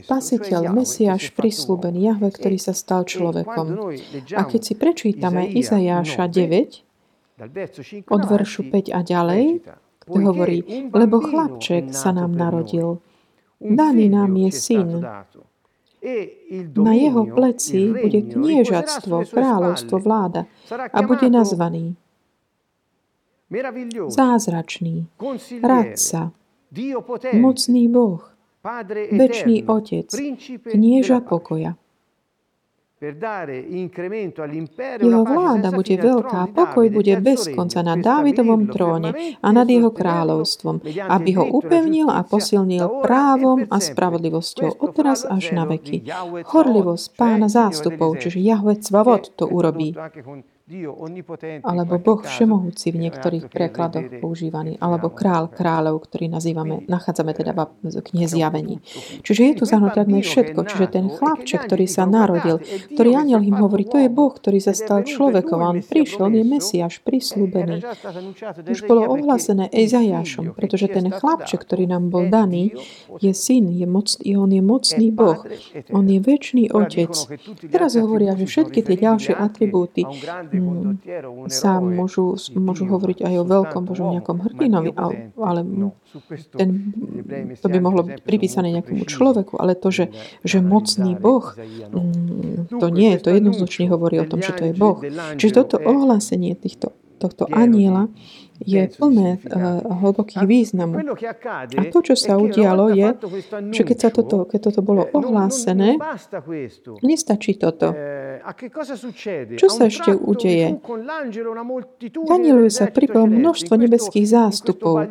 [0.08, 3.68] spasiteľ, Mesiáš prislúbený, Jahve, ktorý sa stal e človekom.
[4.40, 6.88] A keď si prečítame Izaiáša 9,
[8.08, 9.44] od veršu 5 a ďalej,
[10.18, 12.98] hovorí, lebo chlapček sa nám narodil.
[13.62, 14.90] Daný nám je syn.
[16.80, 22.00] Na jeho pleci bude kniežatstvo, kráľovstvo, vláda a bude nazvaný
[24.08, 25.08] zázračný,
[25.64, 26.32] radca,
[27.34, 28.22] mocný Boh,
[29.12, 30.10] večný Otec,
[30.64, 31.74] knieža pokoja.
[35.00, 40.84] Jeho vláda bude veľká, pokoj bude bez konca na Dávidovom tróne a nad jeho kráľovstvom,
[41.08, 46.12] aby ho upevnil a posilnil právom a spravodlivosťou odteraz až na veky.
[46.44, 49.96] Horlivosť pána zástupov, čiže Jahve Cvavot to urobí
[51.66, 58.00] alebo Boh Všemohúci v niektorých prekladoch používaný, alebo král kráľov, ktorý nazývame, nachádzame teda v
[58.06, 58.82] knihe zjavení.
[59.26, 60.60] Čiže je tu zahrnuté všetko.
[60.70, 62.62] Čiže ten chlapček, ktorý sa narodil,
[62.94, 66.46] ktorý aniel im hovorí, to je Boh, ktorý sa stal človekom, on prišiel, on je
[66.46, 67.82] Mesiáš, prislúbený.
[68.70, 72.78] Už bolo ohlásené Ezajášom, pretože ten chlapček, ktorý nám bol daný,
[73.18, 75.42] je syn, je moc, on je mocný Boh,
[75.90, 77.14] on je väčší otec.
[77.68, 80.06] Teraz hovoria, že všetky tie ďalšie atribúty
[81.50, 85.60] sa môžu, môžu hovoriť aj o veľkom Božom nejakom hrdinovi, ale,
[86.56, 86.70] ten,
[87.60, 90.06] to by mohlo byť pripísané nejakému človeku, ale to, že,
[90.46, 91.56] že mocný Boh,
[92.70, 95.00] to nie, to jednoznačne hovorí o tom, že to je Boh.
[95.36, 98.08] Čiže toto ohlásenie týchto, tohto aniela
[98.60, 101.00] je plné uh, hlbokých významov.
[101.76, 103.08] A to, čo sa udialo, je,
[103.72, 105.96] že keď, sa toto, keď toto bolo eh, ohlásené,
[107.00, 107.96] nestačí toto.
[107.96, 108.44] Eh,
[109.56, 110.76] čo sa ešte udeje?
[112.04, 115.08] Danielovi sa pripalo množstvo nebeských zástupov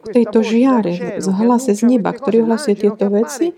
[0.00, 3.56] k tejto žiare z hlase z neba, ktorý ohlasuje tieto veci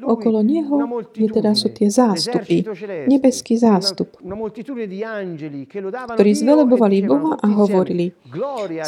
[0.00, 0.74] Okolo neho
[1.12, 2.64] je teda sú tie zástupy,
[3.04, 4.16] nebeský zástup,
[6.16, 8.16] ktorí zvelebovali Boha a hovorili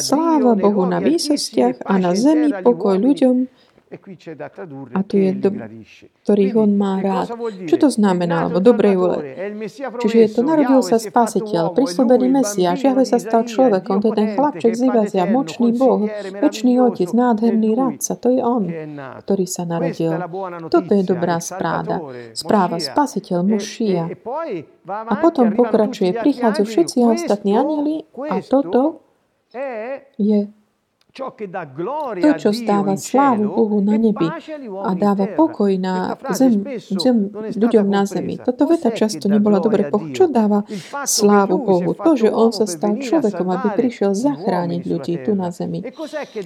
[0.00, 3.36] Sláva Bohu na výsostiach a na zemi pokoj ľuďom,
[4.96, 5.50] a tu je, do,
[6.24, 7.37] ktorých on má rád.
[7.68, 8.48] Čo to znamená?
[8.48, 9.16] Alebo dobrej vole.
[10.00, 14.28] Čiže je to narodil sa spasiteľ, prislúbený Mesiáš, Jahve sa stal človekom, to je ten
[14.33, 16.09] chlapček z Ivazia, močný Boh,
[16.40, 18.64] väčší otec, nádherný radca, to je on,
[19.26, 20.16] ktorý sa narodil.
[20.72, 22.00] Toto je dobrá správa.
[22.33, 24.09] Správa, spasiteľ, Mošia.
[24.88, 29.05] A potom pokračuje, prichádzajú všetci ostatní anieli a toto
[30.16, 30.62] je
[31.12, 34.25] to, čo stáva slávu Bohu na nebi
[34.81, 38.40] a dáva pokoj na zem, zem, ľuďom na zemi.
[38.40, 40.09] Toto veta často nebola dobre Boh.
[40.09, 40.64] Čo dáva
[41.05, 41.92] slávu Bohu?
[41.92, 45.85] To, že On sa stal človekom, aby prišiel zachrániť ľudí tu na zemi.
[45.85, 45.92] E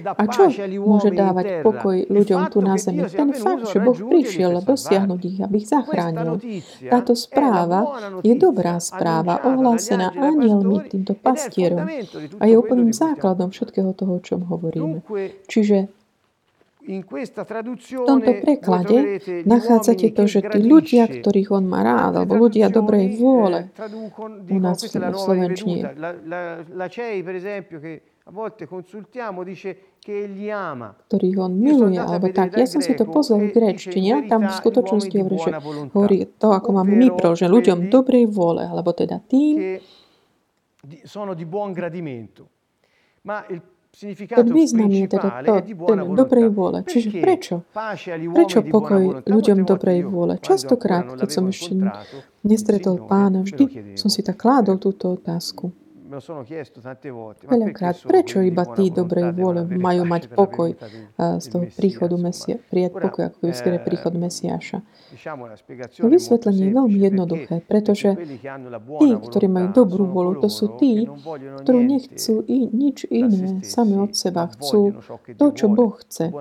[0.03, 0.51] a čo
[0.83, 3.07] môže dávať pokoj ľuďom tu na zemi?
[3.07, 6.43] Ten fakt, že Boh prišiel dosiahnuť ich, aby ich zachránil.
[6.91, 7.87] Táto správa
[8.19, 11.87] je dobrá správa, ohlásená anielmi týmto pastierom
[12.35, 15.05] a je úplným základom všetkého toho, o čom hovorí hovoríme.
[15.45, 15.93] Čiže
[16.87, 23.19] v tomto preklade nachádzate to, že tí ľudia, ktorých on má rád, alebo ľudia dobrej
[23.19, 23.67] vôle,
[24.47, 25.91] u nás v Slovenčine,
[31.11, 32.55] ktorých on miluje, alebo tak.
[32.55, 35.51] Ja som si to pozrel v gréčtine, tam v skutočnosti hovorí, že
[35.91, 39.83] hovorí to, ako máme my že ľuďom dobrej vôle, alebo teda tým,
[41.03, 42.47] sono di buon gradimento.
[43.27, 43.59] Ma il
[44.29, 46.85] ten význam je teda to, ten dobrej vôle.
[46.85, 47.55] Čiže prečo?
[48.33, 50.37] Prečo pokoj ľuďom dobrej vôle?
[50.37, 51.73] Častokrát, keď som ešte
[52.45, 55.73] nestretol pána, vždy som si tak kládol túto otázku.
[57.43, 60.71] Veľakrát, prečo iba tí dobrej vôle majú mať pokoj
[61.19, 64.79] z toho príchodu Mesia, prijať pokoj ako keby skôr príchod Mesiáša?
[65.99, 68.15] Vysvetlenie je veľmi jednoduché, pretože
[69.03, 71.07] tí, ktorí majú dobrú vôľu, to sú tí,
[71.63, 74.47] ktorí nechcú i nič iné sami od seba.
[74.47, 75.03] Chcú
[75.35, 76.31] to, čo Boh chce.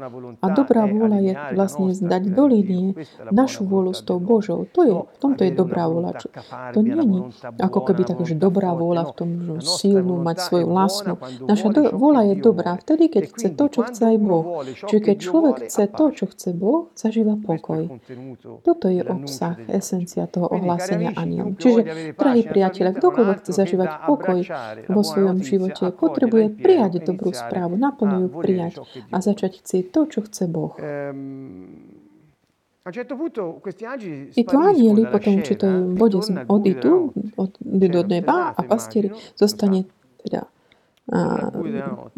[0.42, 2.94] A dobrá vôľa je vlastne zdať do línie
[3.34, 4.70] našu vôľu s tou Božou.
[4.78, 6.22] To je, v tomto je dobrá vôľa.
[6.70, 7.20] To nie je
[7.58, 11.14] ako keby tak, že dobrá vôľa v tom, že silnú, mať svoju vlastnú.
[11.46, 14.64] Naša do, vola je dobrá vtedy, keď chce to, čo chce aj Boh.
[14.66, 18.00] Čiže keď človek chce to, čo chce Boh, zažíva pokoj.
[18.62, 21.54] Toto je obsah, esencia toho ohlásenia aniel.
[21.56, 24.38] Čiže, drahí priatelia, kdokoľvek chce zažívať pokoj
[24.90, 28.74] vo svojom živote, potrebuje prijať dobrú správu, naplno ju prijať
[29.12, 30.74] a začať chcieť to, čo chce Boh.
[34.30, 37.50] Títo anieli potom či to bode odídu od,
[37.98, 39.90] od neba a pastieri zostane
[40.22, 40.46] teda
[41.06, 41.54] a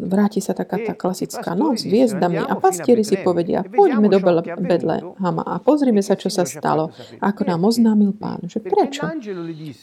[0.01, 4.17] vráti sa taká tá klasická noc s hviezdami a pastieri si povedia, poďme do
[4.57, 6.89] Bedlehama a pozrime sa, čo sa stalo,
[7.21, 8.49] ako nám oznámil pán.
[8.49, 9.05] Že prečo?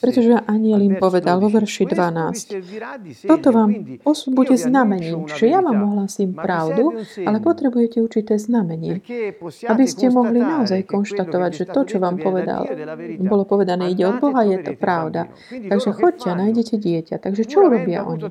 [0.03, 3.71] Pretože aniel im povedal vo verši 12, toto vám
[4.35, 9.07] bude znamením, že ja vám ohlasím pravdu, ale potrebujete určité znamenie,
[9.71, 12.67] aby ste mohli naozaj konštatovať, že to, čo vám povedal,
[13.23, 15.31] bolo povedané, ide od Boha, je to pravda.
[15.47, 17.17] Takže choďte a nájdete dieťa.
[17.23, 18.27] Takže čo robia oni?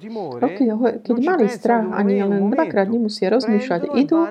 [0.65, 4.25] Okay, keď mali strach, ani len dvakrát nemusia rozmýšľať, idú,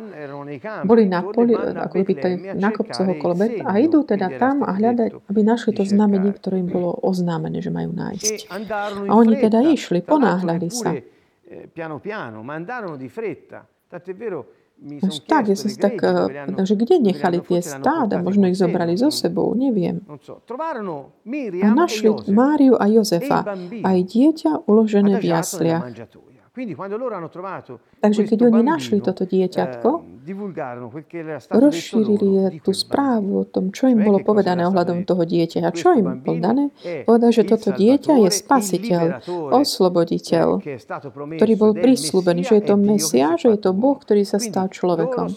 [0.82, 2.14] boli na poli, ako by
[2.58, 6.62] na kopcoch okolo Bet a idú teda tam a hľadať, aby našli to znamenie, ktoré
[6.64, 8.50] im bolo oznámené, že majú nájsť.
[9.06, 10.96] A oni teda išli, ponáhľali sa.
[11.70, 13.62] Piano piano, ma andarono di fretta.
[13.86, 14.63] Tant'è vero
[15.00, 15.96] až tak, ja som si tak,
[16.44, 18.20] takže kde nechali tie stáda?
[18.20, 20.04] Možno ich zobrali so sebou, neviem.
[21.62, 25.84] A našli Máriu a Jozefa, aj dieťa uložené v jasliach.
[27.98, 29.90] Takže keď oni našli toto dieťatko,
[31.52, 35.60] rozšírili tú správu o tom, čo im bolo povedané ohľadom toho dieťa.
[35.64, 36.64] A čo im bolo dané?
[37.04, 39.04] Povedal, že toto dieťa je spasiteľ,
[39.52, 40.64] osloboditeľ,
[41.36, 45.28] ktorý bol prislúbený, že je to Mesia, že je to Boh, ktorý sa stal človekom.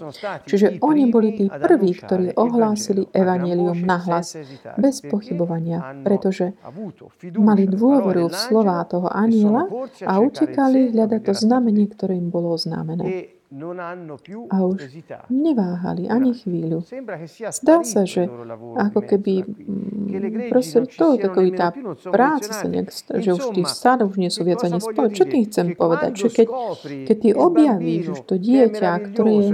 [0.47, 4.39] Čiže oni boli tí prví, ktorí ohlásili evanelium nahlas,
[4.79, 6.55] bez pochybovania, pretože
[7.35, 9.67] mali dôveru v slová toho aniela
[10.07, 13.36] a utekali hľadať to znamenie, ktoré im bolo oznámené
[14.51, 14.91] a už
[15.31, 16.83] neváhali ani chvíľu.
[17.55, 18.27] Zdá sa, že
[18.75, 19.47] ako keby
[20.51, 21.71] proste to, takový tá
[22.11, 25.15] práca sa nejak, že už tí stále už nie sú viac ani spolu.
[25.15, 26.27] Čo tým chcem povedať?
[26.27, 26.47] Že keď,
[27.07, 29.49] keď ty objavíš už to dieťa, ktoré je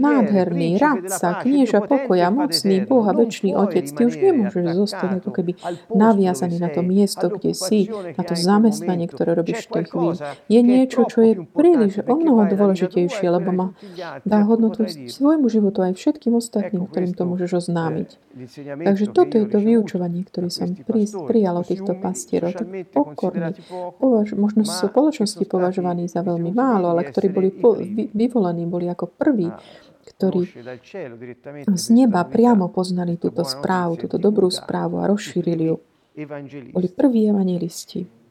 [0.00, 5.52] nádherný, radca, knieža pokoja, mocný Boh a väčší Otec, ty už nemôžeš zostať ako keby
[5.92, 10.16] naviazaný na to miesto, kde si, na to zamestnanie, ktoré robíš v tej chvíli.
[10.48, 13.66] Je niečo, čo je príliš o mnoho dôležitejšie, lebo má,
[14.22, 18.08] dá hodnotu svojmu životu aj všetkým ostatným, ktorým to môžeš oznámiť.
[18.64, 20.74] Takže toto je to vyučovanie, ktoré som
[21.26, 22.54] prijal od týchto pastierov.
[22.54, 23.54] Tak pokorne,
[23.98, 28.90] považ, možno sú spoločnosti považovaní za veľmi málo, ale ktorí boli po, vy, vyvolení, boli
[28.90, 29.50] ako prví,
[30.04, 30.42] ktorí
[31.74, 35.76] z neba priamo poznali túto správu, túto dobrú správu a rozšírili ju.
[36.70, 38.23] Boli prví evangelisti.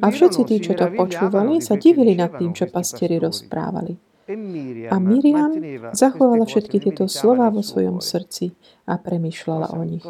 [0.00, 4.10] A všetci tí, čo to počúvali, sa divili nad tým, čo pastieri rozprávali.
[4.30, 5.50] E a Miriam
[5.90, 8.54] zachovala všetky tieto slova vo svojom srdci
[8.86, 10.06] a premýšľala o nich.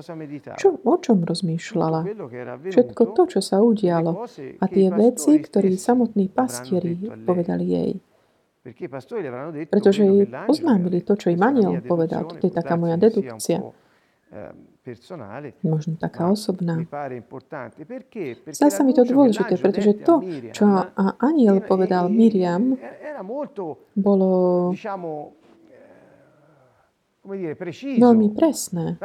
[0.61, 2.01] Čo, o čom rozmýšľala?
[2.69, 4.29] Všetko to, čo sa udialo
[4.61, 7.93] a tie veci, ktoré samotní pastieri povedali jej.
[9.73, 12.29] Pretože jej oznámili to, čo im aniel povedal.
[12.29, 13.65] Toto je taká moja dedukcia.
[15.61, 16.81] Možno taká osobná.
[18.49, 20.25] Zdá sa mi to dôležité, pretože to,
[20.57, 20.65] čo
[21.21, 22.81] aniel povedal Miriam,
[23.93, 24.73] bolo
[28.01, 28.99] veľmi presné.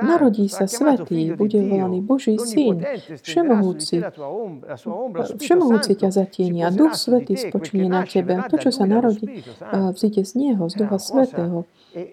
[0.00, 2.80] Narodí sa svetý, bude volaný Boží syn,
[3.22, 4.00] všemohúci.
[5.38, 8.40] Všemohúci ťa zatieni a Duch Svetý spočíne na tebe.
[8.40, 11.68] A to, čo sa narodí, vzíde z Neho, z Ducha Svetého.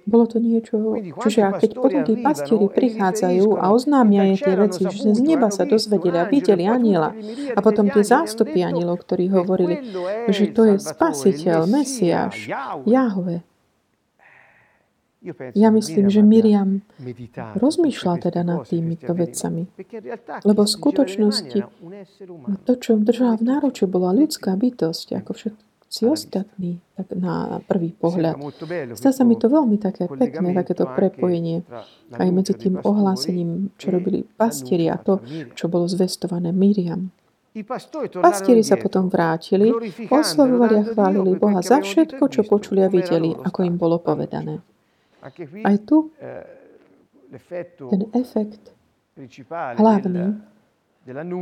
[0.08, 4.82] Bolo to niečo, čiže a keď potom tí pastieri prichádzajú a oznámia je tie veci,
[4.88, 7.14] že z neba sa dozvedeli a videli aniela
[7.54, 9.84] a potom tie zástupy anielov, ktorí hovorili,
[10.32, 12.50] že to je spasiteľ, Mesiáš,
[12.88, 13.46] Jahve.
[15.58, 16.86] Ja myslím, že Miriam
[17.58, 19.66] rozmýšľa teda nad týmito vecami.
[20.46, 21.60] Lebo v skutočnosti
[22.66, 28.38] to, čo držala v náročí, bola ľudská bytosť, ako všetci ostatní, tak na prvý pohľad.
[28.94, 31.66] Zdá sa mi to veľmi také pekné, takéto prepojenie
[32.14, 35.24] aj medzi tým ohlásením, čo robili pastieri a to,
[35.56, 37.10] čo bolo zvestované Miriam.
[38.20, 39.72] Pastieri sa potom vrátili,
[40.12, 44.60] oslavovali a chválili Boha za všetko, čo počuli a videli, ako im bolo povedané.
[45.66, 46.14] Aj tu
[47.90, 48.70] ten efekt
[49.82, 50.38] hlavný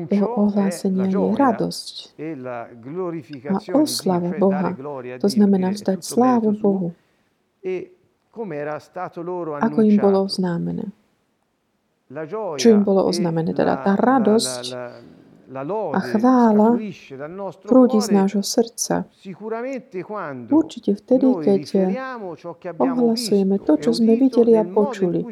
[0.07, 1.95] jeho ohlásenia je radosť
[3.47, 4.71] a oslava Boha.
[5.19, 6.95] To znamená vzdať slávu Bohu.
[9.63, 10.91] Ako im bolo oznámené.
[12.59, 13.55] Čo im bolo oznámené?
[13.55, 14.63] Teda tá radosť
[15.93, 16.77] a chvála
[17.63, 19.05] prúdi z nášho srdca.
[20.49, 21.63] Určite vtedy, keď
[22.81, 25.23] ohlasujeme to, čo sme videli a počuli,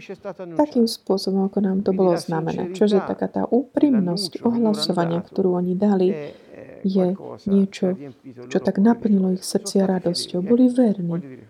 [0.55, 2.71] takým spôsobom, ako nám to bolo znamené.
[2.71, 6.07] Čože taká tá úprimnosť ohlasovania, ktorú oni dali,
[6.81, 7.13] je
[7.45, 7.93] niečo,
[8.49, 10.41] čo tak naplnilo ich srdcia radosťou.
[10.41, 11.45] Boli verní.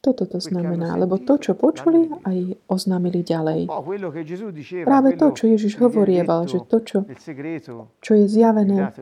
[0.00, 3.68] Toto to znamená, lebo to, čo počuli, aj oznámili ďalej.
[4.88, 6.98] Práve to, čo Ježiš hovorieval, že to, čo,
[8.00, 8.96] čo je zjavené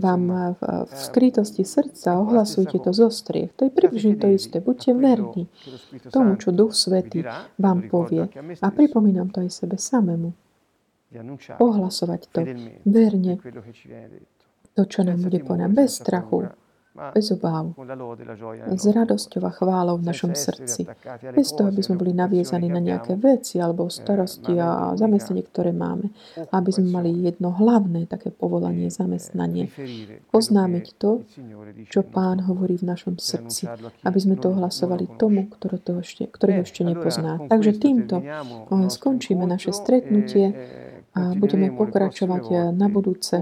[0.00, 3.52] vám v skrytosti srdca, ohlasujte to zo striech.
[3.60, 4.64] To je približne to isté.
[4.64, 5.52] Buďte verní
[6.08, 7.20] tomu, čo Duch Svetý
[7.60, 8.32] vám povie.
[8.64, 10.32] A pripomínam to aj sebe samému.
[11.60, 12.40] Ohlasovať to
[12.88, 13.36] verne.
[14.78, 16.48] To, čo nám bude povedať, bez strachu,
[16.90, 17.70] bez obáv,
[18.74, 20.90] s radosťou a chválou v našom srdci.
[21.30, 25.70] Bez toho, aby sme boli naviezaní na nejaké veci alebo eh, starosti a zamestnanie, ktoré
[25.70, 26.10] máme.
[26.50, 29.70] Aby sme mali jedno hlavné také povolanie, zamestnanie.
[30.34, 31.22] Oznámiť to,
[31.86, 33.70] čo Pán hovorí v našom srdci.
[34.02, 37.38] Aby sme to ohlasovali tomu, ktorý to ešte, ktorý ho ešte nepozná.
[37.46, 40.54] Takže týmto eh, skončíme naše stretnutie eh,
[41.14, 43.38] a budeme pokračovať na budúce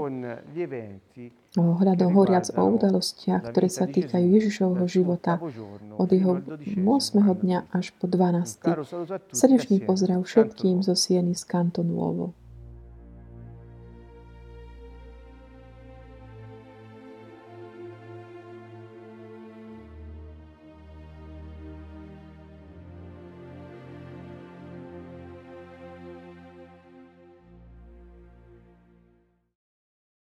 [1.56, 5.40] ohľadom horiac o udalostiach, ktoré sa týkajú Ježišovho života
[5.96, 6.84] od jeho 8.
[7.24, 9.32] dňa až po 12.
[9.32, 12.37] Srdečný pozdrav všetkým zo Sieny z Kantonuovo.